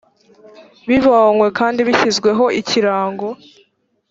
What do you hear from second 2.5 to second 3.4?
ikirango